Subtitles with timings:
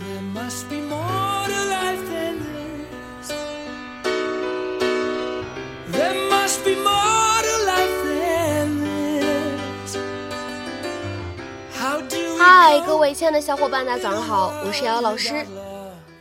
[0.00, 3.28] there must be more to life than this.
[5.88, 9.96] There must be more to life than this.
[12.38, 15.46] Hi 各位亲爱的小伙伴大家早上好我是瑶瑶老师。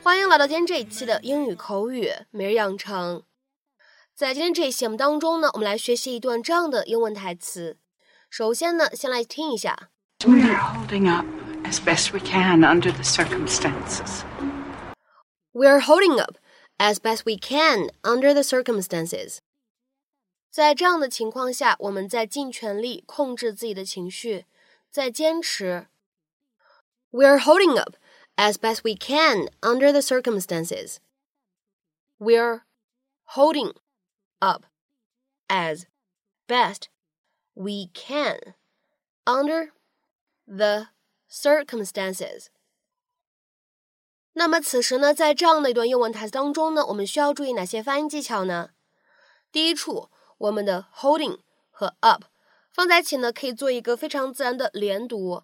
[0.03, 3.23] 欢迎来到今天这一期的英语口语每日养成。
[4.13, 7.77] 在今天这一期节目当中呢我们来学习一段这样的英文台词。
[8.29, 9.89] 首先呢先来听一下。
[11.72, 14.24] as best we can under the circumstances.
[15.52, 16.38] We're holding up
[16.78, 19.38] as best we can under the circumstances.
[20.50, 24.46] 在这样的情况下，我们在尽全力控制自己的情绪，
[24.90, 25.86] 在坚持。
[27.10, 27.96] We're holding up
[28.36, 30.96] as best we can under the circumstances.
[32.18, 32.62] We're
[33.34, 33.74] holding
[34.40, 34.64] up
[35.48, 35.84] as
[36.46, 36.88] best
[37.54, 38.54] we can
[39.24, 39.72] under
[40.46, 40.88] the
[41.33, 42.47] circumstances.
[44.33, 48.71] 那么此时呢，在这样的一段英文台词当中呢，我们需要注意哪些发音技巧呢？
[49.51, 52.25] 第一处，我们的 holding 和 up
[52.71, 55.43] 放在一起呢，可以做一个非常自然的连读。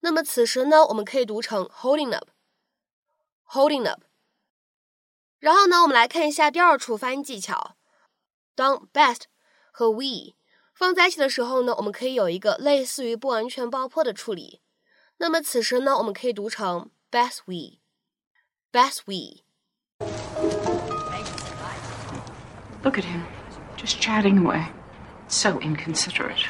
[0.00, 4.02] 那么此时呢，我们可以读成 holding up，holding up。
[5.38, 7.76] 然后呢，我们来看一下第二处发音技巧。
[8.56, 9.22] 当 best
[9.70, 10.34] 和 we
[10.74, 14.60] 放在一起的时候呢，我们可以有一个类似于不完全爆破的处理。
[15.21, 19.43] 那么此时呢，我们可以读成 best we，best we。
[22.83, 23.23] Look at him,
[23.75, 24.67] just chatting away.
[25.27, 26.49] So inconsiderate.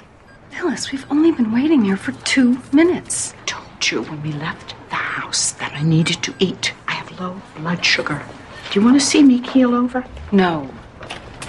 [0.51, 3.33] Phyllis, we've only been waiting here for two minutes.
[3.45, 6.73] Told you when we left the house that I needed to eat.
[6.87, 8.23] I have low blood sugar.
[8.71, 10.05] Do you want to see me keel over?
[10.31, 10.69] No.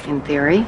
[0.07, 0.65] In theory.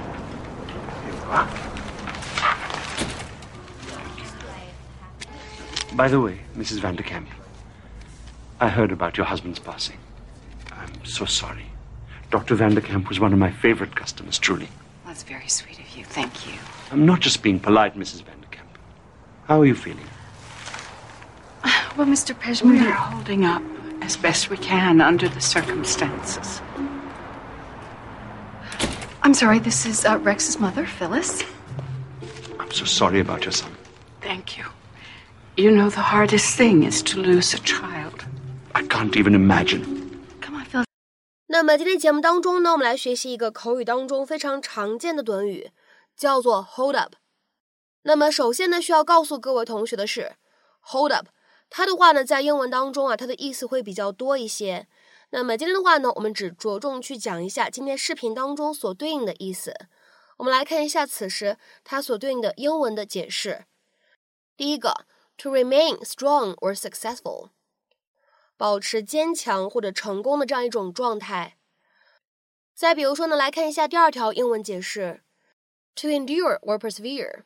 [5.96, 6.80] By the way, Mrs.
[6.80, 7.28] Vanderkamp,
[8.60, 9.98] I heard about your husband's passing.
[10.74, 11.68] I'm so sorry.
[12.32, 12.58] Dr.
[12.58, 14.68] Vanderkamp was one of my favorite customers, truly.
[15.06, 16.04] That's very sweet of you.
[16.04, 16.60] Thank you.
[16.92, 18.24] I'm not just being polite, Mrs.
[18.24, 18.68] Vanderkamp.
[19.46, 20.06] How are you feeling?
[21.96, 22.38] Well, Mr.
[22.38, 23.64] Pejman, we are holding up
[24.02, 26.60] as best we can under the circumstances.
[29.24, 31.46] I'm sorry, this is uh, Rex's mother, Phyllis.
[32.60, 33.72] I'm so sorry about your son.
[34.20, 34.66] Thank you.
[35.58, 38.26] You know, the hardest thing is to lose a child.
[38.74, 39.86] I can't even imagine.
[40.42, 40.86] Come on, Phyllis.
[41.48, 45.72] 那么今天节目当中呢，我们来学习一个口语当中非常常见的短语，
[46.18, 47.14] 叫做 hold up。
[48.04, 50.34] 那么首先呢，需要告诉各位同学的是
[50.82, 51.28] ，hold up，
[51.70, 54.88] 它的话呢，在英文当中啊，它的意思会比较多一些。
[55.30, 59.74] 那么今天的话呢，我们只着重去讲一下今天视频当中所对应的意思。
[60.36, 63.64] 我们来看一下此时它所对应的英文的解释。
[64.58, 65.06] 第一个
[65.38, 67.50] ，to remain strong or successful。
[68.58, 71.58] 保持坚强或者成功的这样一种状态。
[72.74, 75.24] 再比如说呢，来看一下第二条英文解释
[75.96, 77.44] ：to endure or persevere，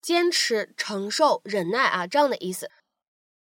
[0.00, 2.70] 坚持、承受、忍耐啊这样的意思。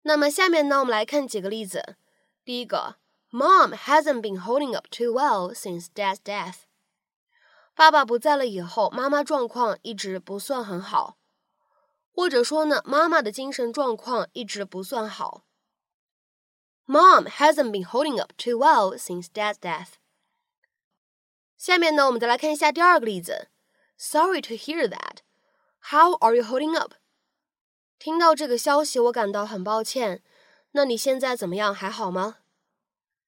[0.02, 1.98] 那么下面呢，我们来看几个例子。
[2.44, 2.96] 第一个
[3.32, 6.62] ，Mom hasn't been holding up too well since Dad's death。
[7.76, 11.18] 爸爸不在了以后，妈妈状况一直不算很好，
[12.18, 15.44] 或者说呢，妈妈的精神状况一直不算好。
[16.88, 19.90] Mom hasn't been holding up too well since Dad's death.
[21.60, 23.50] 下面呢，我们再来看一下第二个例子。
[24.00, 25.18] Sorry to hear that.
[25.92, 26.96] How are you holding up?
[28.00, 30.24] 听到这个消息，我感到很抱歉。
[30.72, 31.72] 那你现在怎么样？
[31.72, 32.38] 还好吗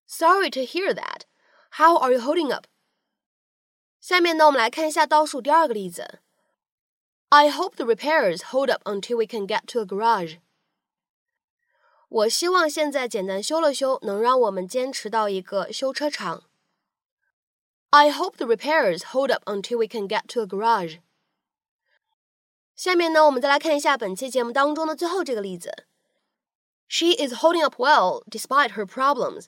[0.07, 1.21] ？Sorry to hear that.
[1.73, 2.66] How are you holding up?
[4.01, 6.21] 下面呢，我们来看一下倒数第二个例子。
[7.31, 10.37] I hope the repairs hold up until we can get to a garage.
[12.09, 16.44] 我希望现在简单修了修，能让我们坚持到一个修车厂。
[17.91, 20.99] I hope the repairs hold up until we can get to a garage.
[22.77, 25.87] 下面呢，我们再来看一下本期节目当中的最后这个例子。
[26.88, 29.46] She is holding up well despite her problems.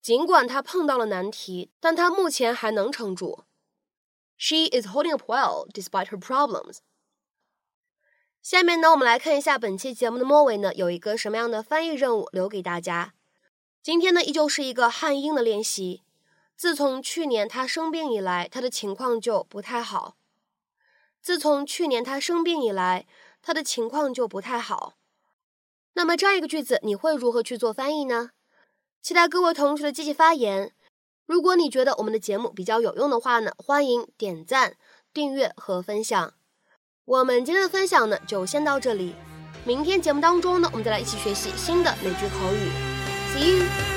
[0.00, 3.44] 尽管她碰到了难题，但她目前还能撑住。
[4.37, 6.79] She is holding up well despite her problems.
[8.41, 13.13] 下面呢，我们来看一下本期节目的末尾呢，有一个什么样的翻译任务留给大家。
[13.81, 16.03] 今天呢，依旧是一个汉英的练习。
[16.55, 20.15] 自从去年他生病以来，他的情况就不太好。
[21.21, 23.07] 自从去年他生病以来，
[23.41, 24.93] 他的情况就不太好。
[25.93, 28.31] 那么这样一个句子，你会如何去做翻译呢？
[29.01, 30.73] 期待各位同学的积极发言。
[31.25, 34.75] 如果你觉得我们的节目比较有用的话呢，欢迎点赞、
[35.13, 36.33] 订阅和分享。
[37.05, 39.15] 我们今天的分享呢，就先到这里。
[39.63, 42.69] 明天节目当中呢，我们再来一起学习新的美剧口语。
[43.33, 43.94] See you.